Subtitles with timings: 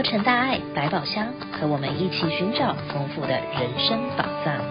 [0.00, 4.64] 洛城大爱百宝箱，和我们一起寻找丰富的人生宝藏。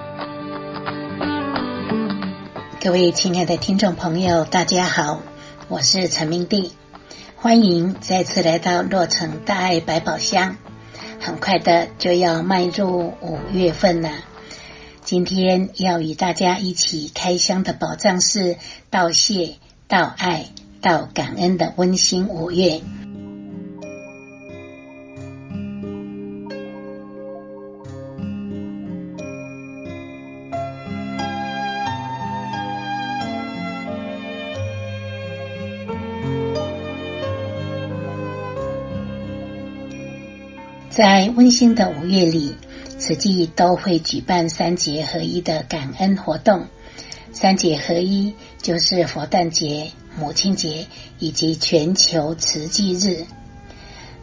[2.81, 5.21] 各位亲爱的听众朋友，大家好，
[5.67, 6.71] 我是陈明娣，
[7.35, 10.57] 欢迎再次来到洛城大爱百宝箱。
[11.19, 14.09] 很快的就要迈入五月份了，
[15.03, 18.57] 今天要与大家一起开箱的宝藏是
[18.89, 19.57] 道谢、
[19.87, 20.45] 道爱、
[20.81, 22.81] 道感恩的温馨五月。
[40.89, 42.55] 在温馨的五月里，
[42.97, 46.65] 慈济都会举办三节合一的感恩活动。
[47.31, 50.87] 三节合一就是佛诞节、母亲节
[51.19, 53.25] 以及全球慈济日。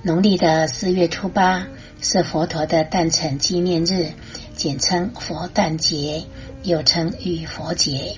[0.03, 1.69] 农历的四月初八
[2.01, 4.11] 是佛陀的诞辰纪念日，
[4.57, 6.25] 简称佛诞节，
[6.65, 8.17] 又称浴佛节。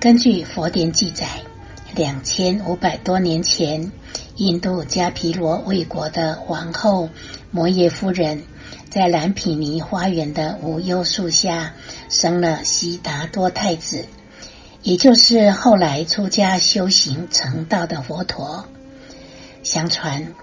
[0.00, 1.26] 根据佛典记载，
[1.94, 3.92] 两千五百多年前，
[4.36, 7.08] 印度迦毗罗卫国的王后。
[7.50, 8.42] 摩耶夫人
[8.90, 11.74] 在兰毗尼花园的无忧树下
[12.10, 14.06] 生了悉达多太子，
[14.82, 18.66] 也就是后来出家修行成道的佛陀。
[19.62, 20.34] 相传，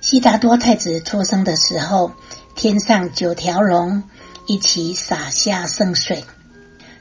[0.00, 2.12] 悉达多太子出生的时候，
[2.54, 4.04] 天上九条龙
[4.46, 6.24] 一起洒下圣水，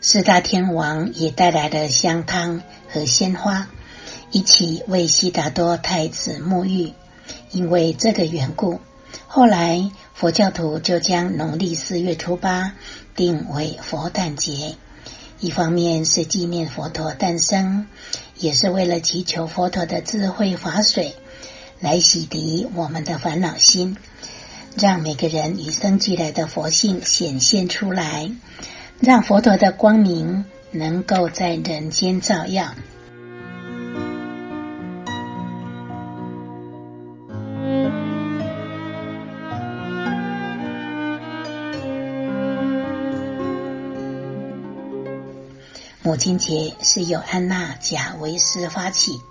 [0.02, 3.70] 四大天王也带来了香汤和鲜花，
[4.32, 6.94] 一起为悉达多太子沐浴。
[7.52, 8.80] 因为这个缘故。
[9.28, 12.74] 后来，佛教徒就将农历四月初八
[13.16, 14.76] 定为佛诞节，
[15.40, 17.88] 一方面是纪念佛陀诞生，
[18.38, 21.16] 也是为了祈求佛陀的智慧法水
[21.80, 23.98] 来洗涤我们的烦恼心，
[24.78, 28.32] 让每个人与生俱来的佛性显现出来，
[29.00, 32.74] 让佛陀的光明能够在人间照耀。
[46.18, 49.22] 母亲节是由安娜·贾维斯发起，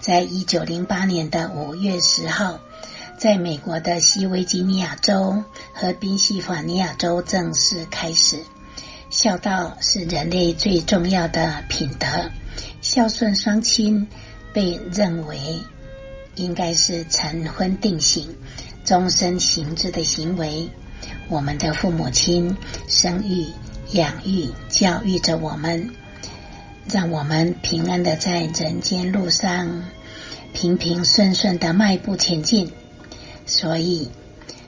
[0.00, 2.58] 在一九零八年的五月十号，
[3.16, 8.42] 在美国的西维吉尼亚州和宾夕法尼亚州正式开始。
[9.10, 12.32] 孝道是人类最重要的品德，
[12.80, 14.08] 孝顺双亲
[14.52, 15.60] 被认为
[16.34, 18.36] 应该是成婚定型、
[18.84, 20.68] 终身行之的行为。
[21.28, 22.56] 我们的父母亲
[22.88, 23.46] 生育、
[23.92, 25.94] 养育、教育着我们。
[26.90, 29.84] 让我们平安的在人间路上
[30.52, 32.70] 平平顺顺的迈步前进。
[33.46, 34.10] 所以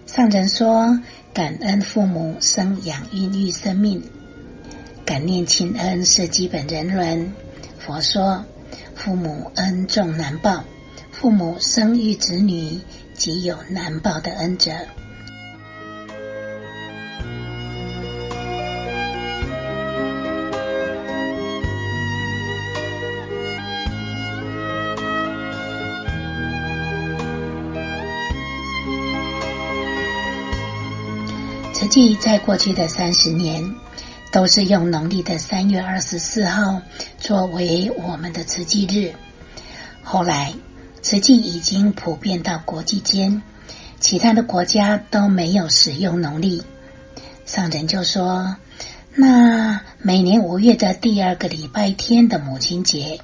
[0.06, 1.00] 上人说
[1.32, 4.02] ：“感恩父母生养孕育生命，
[5.04, 7.32] 感念亲恩是基本人伦。”
[7.78, 8.44] 佛说
[8.96, 10.64] ：“父母恩重难报，
[11.12, 12.80] 父母生育子女，
[13.14, 14.72] 即有难报的恩泽。”
[31.96, 33.74] 慈济在过去的三十年，
[34.30, 36.82] 都是用农历的三月二十四号
[37.18, 39.14] 作为我们的慈济日。
[40.02, 40.52] 后来，
[41.00, 43.40] 慈济已经普遍到国际间，
[43.98, 46.62] 其他的国家都没有使用农历。
[47.46, 48.58] 上人就说
[49.16, 53.22] ：“那每年五月的第二个礼拜天的母亲节，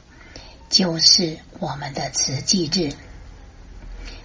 [0.71, 2.95] 就是我们的慈济日。”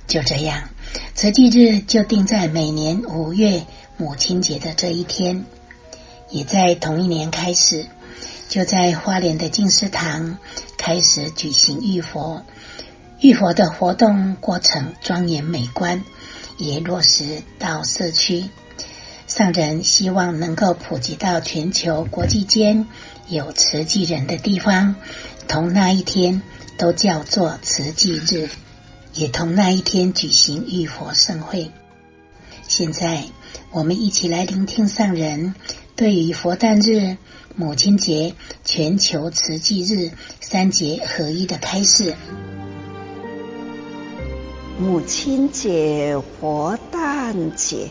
[0.07, 0.69] 就这样，
[1.13, 3.65] 慈济日就定在每年五月。
[3.99, 5.43] 母亲节的这一天，
[6.29, 7.87] 也在同一年开始，
[8.47, 10.37] 就在花莲的静思堂
[10.77, 12.43] 开始举行浴佛。
[13.21, 16.03] 浴佛的活动过程庄严美观，
[16.59, 18.51] 也落实到社区。
[19.25, 22.85] 上人希望能够普及到全球国际间
[23.27, 24.95] 有慈济人的地方，
[25.47, 26.43] 同那一天
[26.77, 28.47] 都叫做慈济日，
[29.17, 31.71] 也同那一天举行浴佛盛会。
[32.67, 33.23] 现在。
[33.69, 35.53] 我们一起来聆听上人
[35.95, 37.17] 对于佛诞日、
[37.55, 38.33] 母亲节、
[38.63, 42.15] 全球慈济日三节合一的开示。
[44.79, 47.89] 母亲节、佛诞节、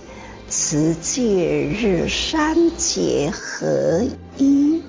[0.49, 4.03] 慈济日三节合
[4.39, 4.83] 一，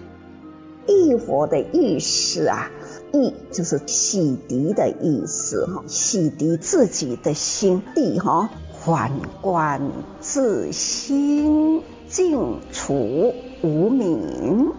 [0.87, 2.71] 浴佛的意思啊，
[3.13, 8.50] 意就是洗涤的意思哈，洗涤自己的心地哈，
[8.83, 9.12] 反
[9.42, 13.33] 观自心，净除
[13.63, 14.71] 无明，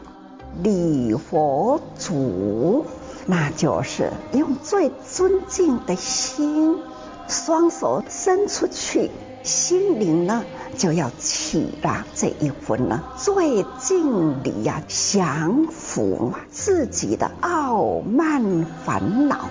[0.63, 2.85] 礼佛祖，
[3.27, 6.79] 那就是用最尊敬的心，
[7.29, 9.11] 双手伸出去。
[9.49, 10.45] 心灵呢，
[10.77, 19.49] 就要起了这一分呢，最敬礼呀，降服自己的傲慢烦恼，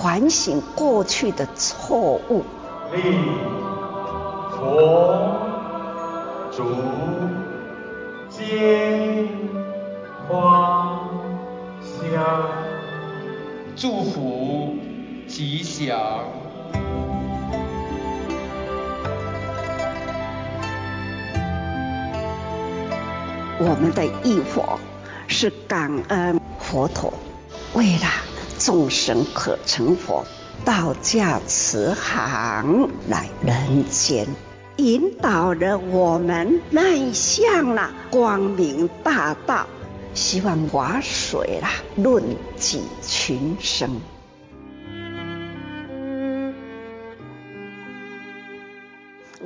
[0.00, 2.44] 反省过去的错误。
[2.92, 3.00] 礼
[4.52, 5.36] 佛
[6.52, 6.62] 祖
[8.30, 9.26] 接
[10.28, 11.00] 花
[11.82, 12.48] 香，
[13.74, 14.76] 祝福
[15.26, 15.98] 吉祥。
[23.60, 24.80] 我们的忆佛
[25.28, 27.12] 是感恩佛陀，
[27.72, 28.08] 为了
[28.58, 30.24] 众生可成佛，
[30.64, 34.26] 道驾慈航来人间，
[34.76, 39.66] 引导着我们迈向了光明大道。
[40.14, 42.22] 希望法水啦，润
[42.56, 44.00] 济群生。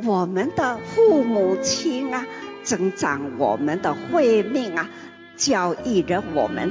[0.05, 2.25] 我们的父母亲啊。
[2.69, 4.91] 增长我们的慧命啊，
[5.39, 6.71] 教育着我们。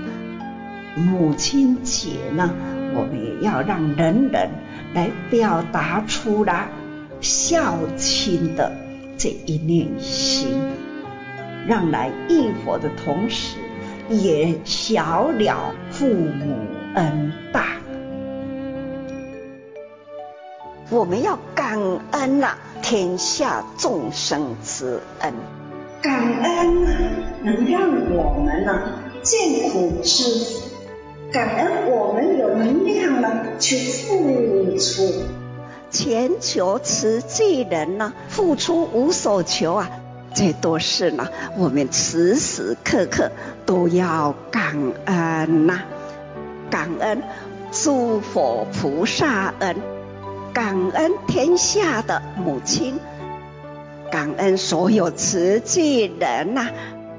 [0.96, 2.54] 母亲节呢，
[2.94, 4.52] 我们也要让人人
[4.94, 6.68] 来表达出来
[7.20, 8.72] 孝亲的
[9.18, 10.72] 这一念心，
[11.66, 13.58] 让来忆佛的同时，
[14.08, 16.60] 也晓了父母
[16.94, 17.70] 恩大。
[20.92, 25.34] 我们要感恩啊，天下众生之恩。
[26.07, 26.86] 感恩，
[27.44, 27.81] 能让
[28.15, 28.94] 我们呢
[29.24, 30.69] 见苦知福；
[31.33, 35.12] 感恩我们有能量呢去付出。
[35.92, 39.89] 全球慈济人呢，付出无所求啊，
[40.33, 41.27] 这都是呢
[41.57, 43.30] 我们时时刻刻
[43.65, 45.81] 都要感恩呐、
[46.69, 47.21] 感恩
[47.74, 49.75] 诸佛菩萨恩，
[50.53, 52.98] 感恩天下的母亲。
[54.12, 56.69] 感恩所有慈济人呐、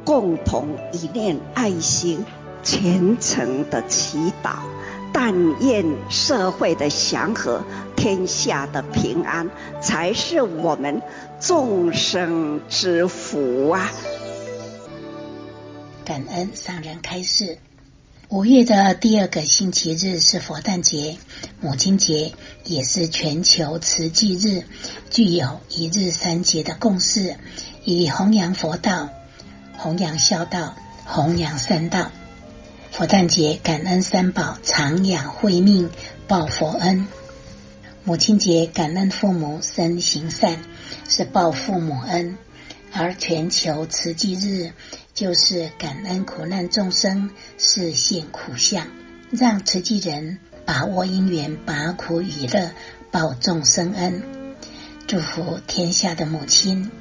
[0.05, 2.25] 共同一念爱心，
[2.63, 4.57] 虔诚的祈祷，
[5.13, 7.63] 但愿社会的祥和，
[7.95, 9.51] 天下的平安，
[9.81, 11.03] 才是我们
[11.41, 13.91] 众生之福啊！
[16.05, 17.59] 感恩上人开示。
[18.31, 21.17] 五月的第二个星期日是佛诞节，
[21.63, 22.33] 母亲节
[22.63, 24.65] 也是全球慈济日，
[25.09, 27.37] 具有一日三节的共识，
[27.87, 29.09] 以弘扬佛道、
[29.79, 30.77] 弘扬孝道、
[31.07, 32.11] 弘扬善道。
[32.93, 35.89] 佛诞节感恩三宝长养慧命
[36.27, 37.09] 报佛恩，
[38.05, 40.59] 母亲节感恩父母身行善，
[41.09, 42.37] 是报父母恩，
[42.93, 44.73] 而全球慈济日。
[45.15, 48.87] 就是感恩苦难众生示现苦相，
[49.33, 52.71] 让慈济人把握因缘，把苦与乐，
[53.11, 54.23] 报众生恩，
[55.09, 56.93] 祝福天下的母亲，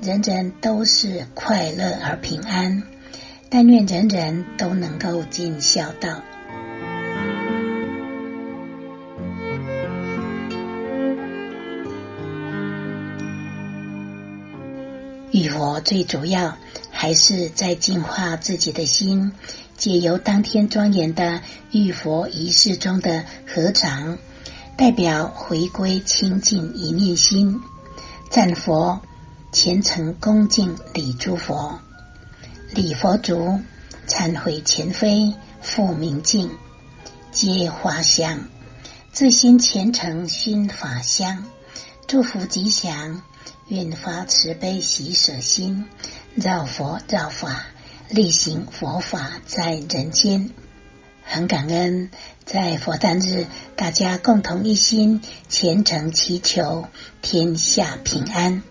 [0.00, 2.84] 人人都是快乐而平安。
[3.50, 6.22] 但愿人人都能够尽孝道。
[15.34, 16.56] 忆佛最主要。
[16.96, 19.32] 还是在净化自己的心，
[19.76, 21.40] 借由当天庄严的
[21.72, 24.16] 忆佛仪式中的合掌，
[24.76, 27.60] 代表回归清净一念心，
[28.30, 29.02] 赞佛
[29.50, 31.80] 虔诚恭敬礼诸佛，
[32.70, 33.60] 礼佛足
[34.06, 36.52] 忏悔前非复明镜，
[37.32, 38.48] 接花香，
[39.12, 41.44] 自心虔诚熏法香，
[42.06, 43.20] 祝福吉祥，
[43.68, 45.86] 愿发慈悲喜舍心。
[46.40, 47.66] 造佛造法，
[48.08, 50.50] 力行佛法在人间。
[51.22, 52.10] 很感恩，
[52.44, 53.46] 在佛诞日，
[53.76, 56.86] 大家共同一心，虔诚祈求
[57.22, 58.62] 天下平安。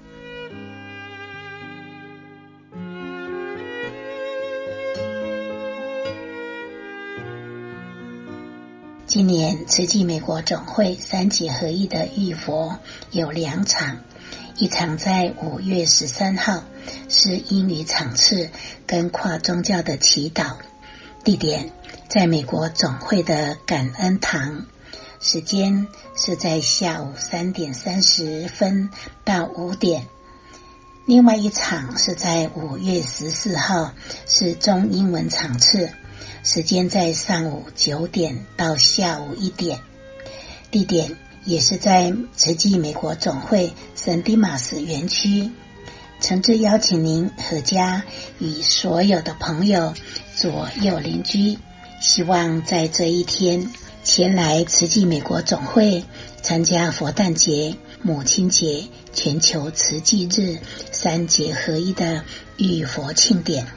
[9.06, 12.80] 今年慈济美国总会三节合一的忆佛
[13.12, 14.00] 有两场。
[14.56, 16.64] 一场在五月十三号，
[17.10, 18.52] 是英语场次
[18.86, 20.58] 跟跨宗教的祈祷，
[21.24, 21.72] 地点
[22.08, 24.68] 在美国总会的感恩堂，
[25.20, 28.92] 时间是在下午三点三十分
[29.24, 30.06] 到五点。
[31.08, 33.94] 另外一场是在五月十四号，
[34.28, 35.90] 是中英文场次，
[36.44, 39.80] 时间在上午九点到下午一点，
[40.70, 45.50] 地点也是在慈济美国总会圣地马斯园区。
[46.20, 48.04] 诚挚邀请您阖家
[48.38, 49.94] 与所有的朋友、
[50.36, 51.58] 左右邻居，
[52.02, 53.70] 希望在这一天
[54.04, 56.04] 前来慈济美国总会
[56.42, 60.58] 参加佛诞节、母亲节、全球慈济日
[60.92, 62.26] 三节合一的
[62.58, 63.68] 浴佛庆典。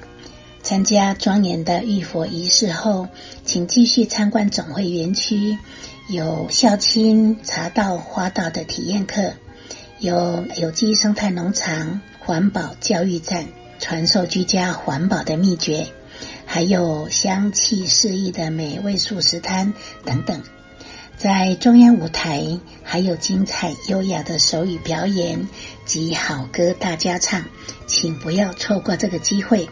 [0.61, 3.06] 参加庄严的浴佛仪式后，
[3.45, 5.56] 请继续参观总会园区，
[6.09, 9.35] 有孝亲茶道、花道的体验课，
[9.99, 12.00] 有有机生态农场。
[12.19, 13.47] 环保教育站
[13.79, 15.87] 传授居家环保的秘诀，
[16.45, 19.75] 还有香气四溢的美味素食摊
[20.05, 20.43] 等等。
[21.17, 25.49] 在中央舞台还有精彩优雅的手语表演
[25.85, 27.45] 及好歌大家唱，
[27.87, 29.69] 请不要错过这个机会。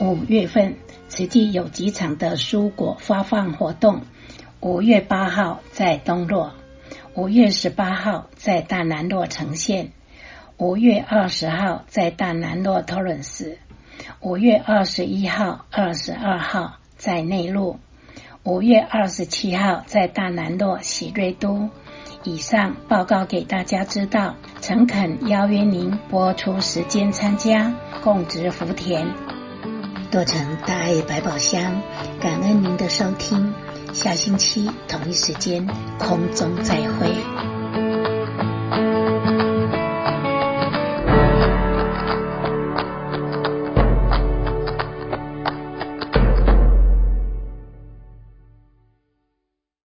[0.00, 0.74] 五月份，
[1.08, 4.02] 慈济有几场的蔬果发放活动。
[4.60, 6.52] 五月八号在东洛。
[7.14, 9.92] 五月十八号在大南洛呈现，
[10.56, 13.58] 五月二十号在大南洛托伦斯，
[14.20, 17.78] 五月二十一号、二十二号在内陆，
[18.44, 21.68] 五月二十七号在大南洛喜瑞都。
[22.22, 27.72] 以上报告给大家知道，诚恳邀约您拨出时间参加，
[28.02, 29.06] 共植福田。
[30.10, 31.80] 多成大爱百宝箱，
[32.20, 33.54] 感恩您的收听。
[33.96, 35.66] 下星期同一时间
[35.98, 37.55] 空中再会。